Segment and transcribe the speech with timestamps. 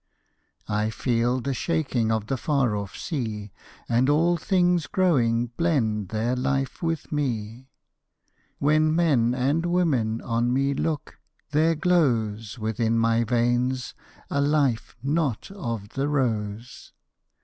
[0.67, 3.51] "I feel the shaking of the far off sea,
[3.87, 7.69] And all things growing blend their life with me:
[8.57, 11.19] "When men and women on me look,
[11.51, 13.93] there glows Within my veins
[14.31, 16.93] a life not of the rose.